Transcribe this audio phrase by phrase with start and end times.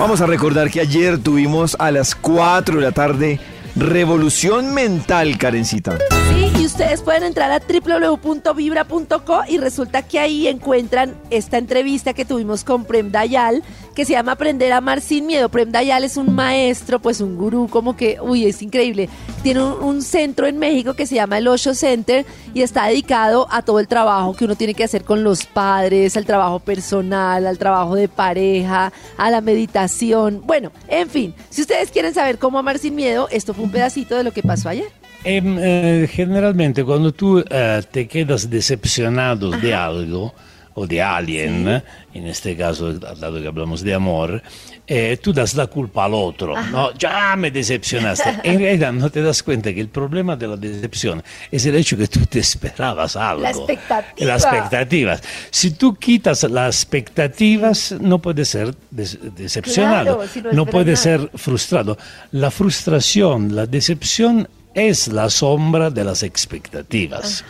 [0.00, 3.40] Vamos a recordar que ayer tuvimos a las 4 de la tarde
[3.76, 5.96] Revolución Mental, Karencita.
[6.28, 12.62] Sí, ustedes pueden entrar a www.vibra.co y resulta que ahí encuentran esta entrevista que tuvimos
[12.62, 13.62] con Prem Dayal,
[13.94, 15.48] que se llama Aprender a amar sin miedo.
[15.48, 19.08] Prem Dayal es un maestro, pues un gurú, como que, uy, es increíble.
[19.42, 23.48] Tiene un, un centro en México que se llama el Osho Center y está dedicado
[23.50, 27.46] a todo el trabajo que uno tiene que hacer con los padres, al trabajo personal,
[27.46, 30.42] al trabajo de pareja, a la meditación.
[30.44, 34.16] Bueno, en fin, si ustedes quieren saber cómo amar sin miedo, esto fue un pedacito
[34.16, 34.97] de lo que pasó ayer.
[35.24, 40.32] Em, eh, generalmente cuando tú eh, te quedas decepcionado de algo
[40.74, 41.82] o de alguien,
[42.14, 44.40] en este caso, dado que hablamos de amor,
[44.86, 46.92] eh, tú das la culpa al otro, ¿no?
[46.96, 48.38] Ya me decepcionaste.
[48.44, 51.96] En realidad no te das cuenta que el problema de la decepción es el hecho
[51.96, 53.42] que tú te esperabas algo.
[53.42, 54.26] La expectativa.
[54.28, 55.22] Las expectativas.
[55.50, 61.00] Si tú quitas las expectativas, no puedes ser des- decepcionado, Claro, si no no puedes
[61.00, 61.98] ser frustrado.
[62.30, 67.44] La frustración, la decepción es la sombra de las expectativas.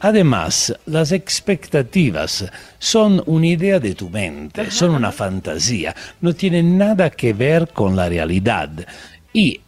[0.00, 7.10] Además, las expectativas son una idea de tu mente, son una fantasía, no tienen nada
[7.10, 8.70] que ver con la realidad.
[9.32, 9.60] Y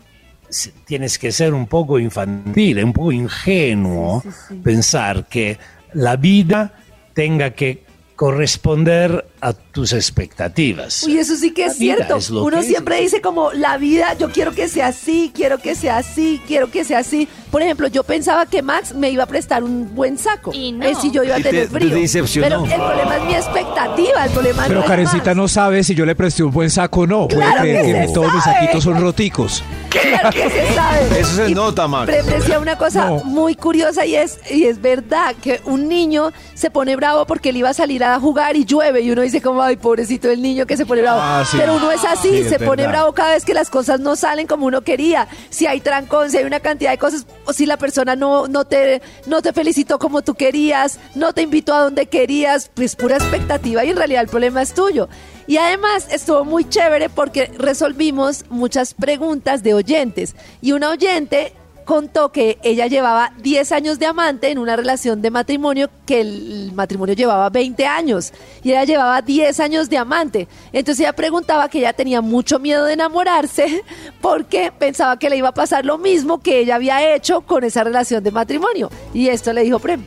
[0.84, 4.22] tienes que ser un poco infantil, un poco ingenuo,
[4.62, 5.58] pensar que
[5.94, 6.74] la vida
[7.14, 7.84] tenga que
[8.16, 11.02] corresponder a tus expectativas.
[11.04, 12.16] Uy, eso sí que es La cierto.
[12.16, 12.66] es Uno que es.
[12.66, 16.70] siempre dice como la vida, yo quiero que sea así, quiero que sea así, quiero
[16.70, 17.26] que sea así.
[17.50, 20.52] Por ejemplo, yo pensaba que Max me iba a prestar un buen saco.
[20.54, 20.86] Y no.
[20.86, 21.94] Eh, si yo iba a Y te- tener te frío.
[21.96, 22.64] decepcionó.
[22.64, 25.94] Pero el problema es mi expectativa, el problema Pero no es Karencita no sabe si
[25.94, 27.28] yo le presté un buen saco o no.
[27.28, 29.62] Puede Claro creer que que, se todos mis saquitos son roticos.
[29.90, 31.20] Claro que se sabe.
[31.20, 32.06] Eso se Y nota, Max.
[32.10, 33.24] Prem decía una cosa No.
[33.24, 37.56] muy curiosa y es, y es verdad que un niño se pone bravo porque él
[37.58, 40.66] iba a salir a jugar y llueve y uno dice como, ay, pobrecito el niño
[40.66, 41.20] que se pone bravo.
[41.22, 41.56] Ah, sí.
[41.58, 42.90] Pero uno es así, Sí, es se pone verdad.
[42.90, 45.28] bravo cada vez que las cosas no salen como uno quería.
[45.50, 48.64] Si hay trancón, si hay una cantidad de cosas, o si la persona no, no,
[48.64, 53.16] te, no te felicitó como tú querías, no te invitó a donde querías, pues pura
[53.16, 55.08] expectativa y en realidad el problema es tuyo.
[55.46, 60.36] Y además estuvo muy chévere porque resolvimos muchas preguntas de oyentes.
[60.60, 61.52] Y una oyente
[61.84, 66.72] contó que ella llevaba 10 años de amante en una relación de matrimonio que el
[66.74, 68.32] matrimonio llevaba 20 años
[68.62, 70.48] y ella llevaba 10 años de amante.
[70.72, 73.82] Entonces ella preguntaba que ella tenía mucho miedo de enamorarse
[74.20, 77.84] porque pensaba que le iba a pasar lo mismo que ella había hecho con esa
[77.84, 78.90] relación de matrimonio.
[79.14, 80.02] Y esto le dijo Prem.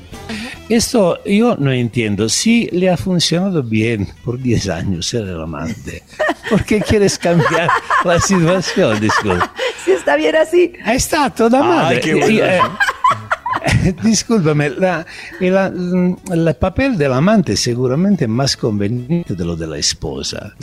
[0.69, 2.27] Esto yo no entiendo.
[2.27, 6.01] Si le ha funcionado bien por 10 años ser el amante,
[6.49, 7.69] ¿por qué quieres cambiar
[8.03, 8.99] la situación?
[8.99, 9.53] Disculpa.
[9.85, 10.73] Si está bien así.
[10.83, 11.95] È stato da madre.
[11.95, 12.31] Ay, qué bueno.
[12.33, 15.05] Y, eh, discúlpame, la-
[15.39, 20.55] la- el papel del amante es seguramente más conveniente de lo de la esposa.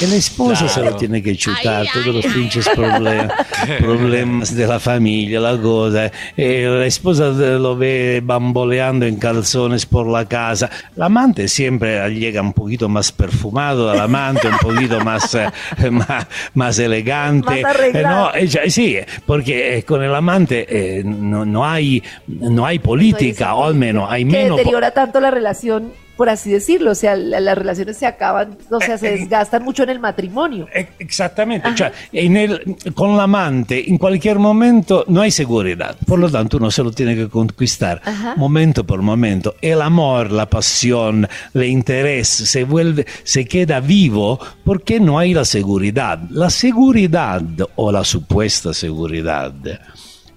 [0.00, 2.30] Que la esposa se lo tiene que chutar Ay, todos ay, los ay.
[2.32, 3.46] pinches problemas,
[3.80, 6.10] problemas de la familia, la cosa.
[6.36, 10.70] Eh, la esposa lo ve bamboleando en calzones por la casa.
[10.96, 15.50] La amante siempre llega un poquito más perfumado, el amante un poquito más, eh,
[15.90, 17.60] más, más elegante.
[17.60, 17.76] Más.
[17.78, 18.96] Eh, no, eh, sí,
[19.26, 24.10] porque eh, con el amante eh, no, no hay, no hay política, o al menos
[24.10, 24.56] hay que menos.
[24.56, 26.90] deteriora tanto la relación, por así decirlo.
[26.90, 30.66] O sea, la- las relaciones se acaban, o sea, se desgastan mucho en el matrimonio.
[30.74, 36.18] Eh, Exactamente, cioè, en el- con la amante en cualquier momento no hay seguridad, por
[36.18, 38.34] lo tanto uno se lo tiene que conquistar Ajá.
[38.36, 39.54] momento por momento.
[39.62, 45.46] El amor, la pasión, el interés se vuelve, se queda vivo porque no hay la
[45.46, 46.18] seguridad.
[46.28, 47.40] La seguridad
[47.76, 49.54] o la supuesta seguridad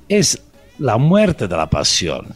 [0.08, 0.40] es
[0.80, 2.28] la muerte de la pasión.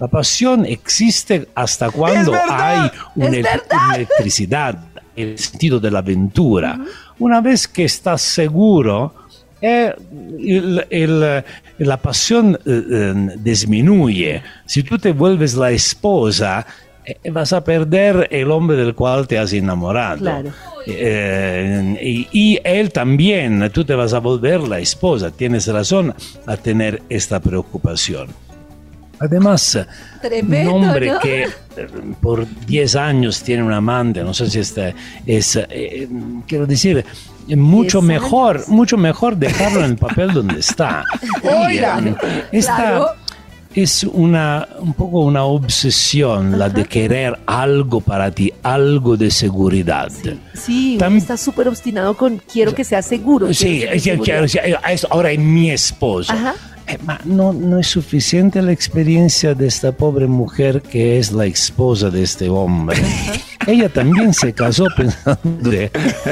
[0.00, 4.78] La pasión existe hasta cuando hay una, una electricidad,
[5.16, 6.78] el sentido de la aventura.
[7.18, 9.14] Una vez que estás seguro,
[9.62, 9.94] eh,
[10.40, 11.44] el- el-
[11.78, 14.42] la pasión eh, eh, disminuye.
[14.66, 16.66] Si tú te vuelves la esposa,
[17.06, 20.18] eh, vas a perder el hombre del cual te has enamorado.
[20.18, 20.50] Claro.
[20.86, 25.30] Eh, y, y él también, tú te vas a volver la esposa.
[25.30, 26.14] Tienes razón
[26.46, 28.28] a tener esta preocupación.
[29.24, 29.78] Además,
[30.20, 31.20] Tremendo, un hombre ¿no?
[31.20, 31.48] que eh,
[32.20, 34.94] por 10 años tiene un amante, no sé si este
[35.26, 36.08] es, eh,
[36.46, 37.04] quiero decir,
[37.48, 38.68] mucho 10 mejor, años.
[38.68, 41.04] mucho mejor dejarlo en el papel donde está.
[41.42, 42.14] Eh,
[42.52, 43.06] esta Claro.
[43.74, 50.10] es una, un poco una obsesión, la de querer algo para ti, algo de seguridad.
[50.54, 53.52] Sí, uno Tam- está súper obstinado con quiero que sea seguro.
[53.52, 54.16] Sí, que sea
[55.10, 56.32] ahora es mi esposo.
[56.32, 56.54] Ajá.
[56.86, 62.10] Eh, no, no es suficiente la experiencia de esta pobre mujer que es la esposa
[62.10, 62.98] de este hombre.
[63.66, 65.88] ella también se casó pensando de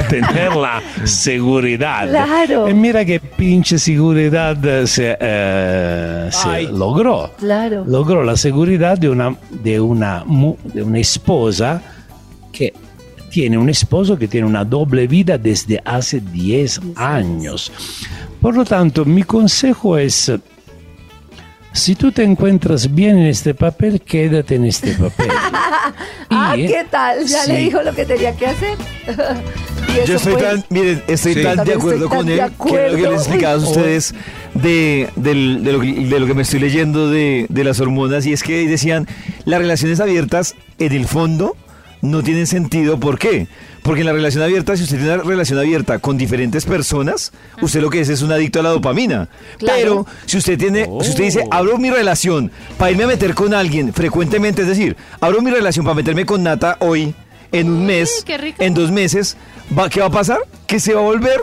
[0.09, 2.07] tener la seguridad.
[2.07, 2.69] Claro.
[2.69, 7.31] Y mira qué pinche seguridad se, eh, se logró.
[7.37, 7.83] Claro.
[7.85, 10.23] Logró la seguridad de una, de una,
[10.63, 11.81] de una esposa
[12.51, 12.73] que
[13.33, 17.71] tiene un esposo que tiene una doble vida desde hace 10 años.
[18.43, 20.31] Por lo tanto, mi consejo es,
[21.71, 25.27] si tú te encuentras bien en este papel, quédate en este papel.
[26.35, 27.23] Ah, Y- ¿qué tal?
[27.27, 28.75] Ya le dijo lo que tenía que hacer.
[30.07, 31.43] Yo estoy tan, miren, estoy Sí.
[31.43, 32.97] tan de acuerdo estoy con él de que lo que acuerdo.
[33.11, 34.15] les explicaba a ustedes
[34.55, 38.41] de, lo, que- de lo que me estoy leyendo de, de las hormonas y es
[38.41, 39.07] que decían
[39.45, 41.55] las relaciones abiertas en el fondo
[42.03, 42.99] no tienen sentido.
[42.99, 43.47] ¿Por qué?
[43.81, 47.81] Porque en la relación abierta, si usted tiene una relación abierta con diferentes personas, usted
[47.81, 49.29] lo que es es un adicto a la dopamina.
[49.57, 49.77] Claro.
[49.77, 53.53] Pero si usted tiene, si usted dice, abro mi relación para irme a meter con
[53.53, 57.15] alguien frecuentemente, es decir, abro mi relación para meterme con Nata hoy,
[57.53, 58.25] en un mes,
[58.59, 59.37] en dos meses,
[59.77, 60.39] ¿va, ¿qué va a pasar?
[60.67, 61.39] Que se va a volver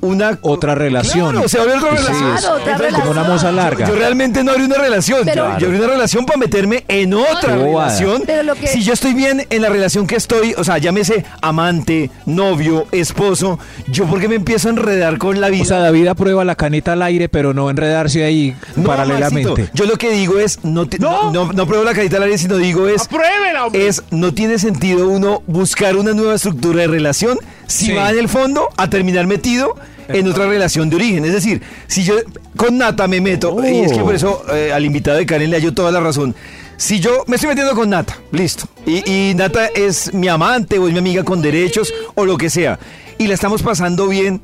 [0.00, 1.32] una Otra relación.
[1.32, 2.30] Claro, se va a volver otra Sí, relación.
[2.36, 3.00] Claro, otra Entonces, relación.
[3.08, 3.88] Como una moza larga.
[3.88, 5.20] Yo realmente no abrí una relación.
[5.24, 8.22] Pero- yo, yo abrí una relación para meterme en otra relación.
[8.26, 11.24] Pero lo que- Si yo estoy bien en la relación que estoy, o sea, llámese
[11.42, 13.58] amante, novio, esposo,
[13.88, 15.62] yo porque me empiezo a enredar con la vida.
[15.62, 19.50] O sea, David aprueba la caneta al aire, pero no enredarse ahí No, paralelamente.
[19.50, 22.24] Maxito, yo lo que digo es, no, te- no, no, no pruebo la carita al
[22.24, 23.08] aire, sino digo es,
[23.72, 27.38] es, no tiene sentido uno buscar una nueva estructura de relación
[27.70, 27.92] si Sí.
[27.92, 29.76] va en el fondo a terminar metido
[30.08, 31.24] en otra relación de origen.
[31.24, 32.16] Es decir, si yo
[32.56, 35.56] con Nata me meto, y es que por eso eh, al invitado de Karen le
[35.56, 36.34] hallo toda la razón.
[36.76, 40.86] Si yo me estoy metiendo con Nata, listo, y, y Nata es mi amante o
[40.88, 42.78] es mi amiga con derechos o lo que sea,
[43.18, 44.40] y la estamos pasando bien,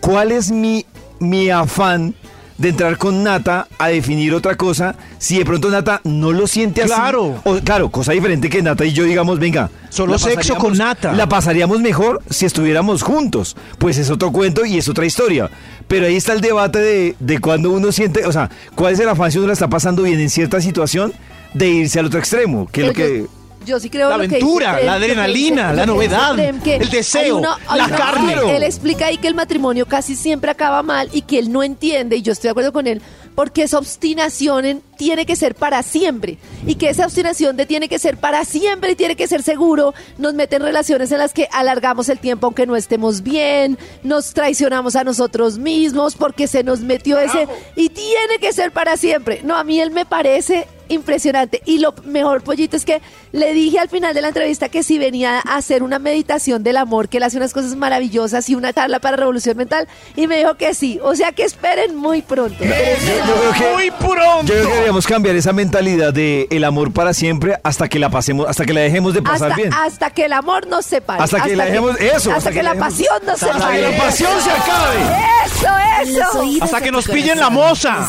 [0.00, 0.86] ¿cuál es mi,
[1.18, 2.14] mi afán
[2.60, 6.82] de entrar con Nata a definir otra cosa si de pronto Nata no lo siente
[6.82, 6.92] así?
[6.92, 7.40] Claro.
[7.44, 9.70] O, claro, cosa diferente que Nata y yo digamos, venga.
[9.88, 11.14] Solo sexo con Nata.
[11.14, 13.56] La pasaríamos mejor si estuviéramos juntos.
[13.78, 15.50] Pues es otro cuento y es otra historia.
[15.88, 19.08] Pero ahí está el debate de, de cuando uno siente, o sea, cuál es el
[19.08, 21.14] afán si uno la está pasando bien en cierta situación
[21.54, 22.68] de irse al otro extremo.
[22.70, 23.20] Que es lo que...
[23.20, 26.88] yo, yo sí creo La lo que aventura, dice la adrenalina, dice- la novedad, el
[26.90, 28.56] deseo, la carne.
[28.56, 32.16] Él explica ahí que el matrimonio casi siempre acaba mal y que él no entiende,
[32.16, 33.02] y yo estoy de acuerdo con él,
[33.34, 36.38] porque esa obstinación en- tiene que ser para siempre.
[36.66, 39.94] Y que esa obstinación de tiene que ser para siempre y tiene que ser seguro,
[40.18, 44.34] nos mete en relaciones en las que alargamos el tiempo aunque no estemos bien, nos
[44.34, 47.46] traicionamos a nosotros mismos porque se nos metió ese...
[47.76, 49.40] Y tiene que ser para siempre.
[49.44, 51.62] No, a mí él me parece impresionante.
[51.64, 53.00] Y lo mejor, Pollito, es que
[53.32, 56.76] le dije al final de la entrevista que si venía a hacer una meditación del
[56.76, 60.36] amor, que él hace unas cosas maravillosas y una charla para revolución mental, y me
[60.38, 60.98] dijo que sí.
[61.02, 62.62] O sea que esperen muy pronto.
[62.62, 64.42] Yo, yo creo que, Muy pronto.
[64.46, 68.10] yo creo que deberíamos cambiar esa mentalidad de el amor para siempre hasta que la
[68.10, 69.72] pasemos, hasta que la dejemos de pasar Hasta, bien.
[69.72, 71.22] hasta que el amor nos separe.
[71.22, 73.76] Hasta que la dejemos- eso, Hasta, que, la dejemos- pasión nos hasta separe.
[73.80, 74.98] que la pasión se acabe.
[75.46, 76.20] Eso,
[76.50, 76.64] eso.
[76.64, 78.08] Hasta que nos pillen la moza.